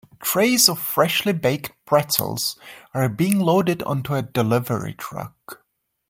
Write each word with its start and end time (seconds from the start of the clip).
Trays 0.19 0.67
of 0.67 0.79
freshlybaked 0.79 1.73
pretzels 1.85 2.57
are 2.91 3.07
being 3.07 3.37
loaded 3.39 3.83
onto 3.83 4.15
a 4.15 4.23
delivery 4.23 4.95
truck. 4.95 5.63